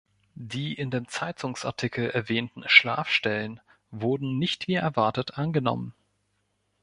[0.33, 3.59] Die in dem Zeitungsartikel erwähnten Schlafstellen
[3.91, 5.93] wurden nicht wie erwartet angenommen.